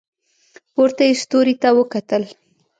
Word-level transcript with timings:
پورته 0.73 1.03
یې 1.07 1.13
ستوري 1.23 1.55
ته 1.61 1.69
وکتل. 1.77 2.23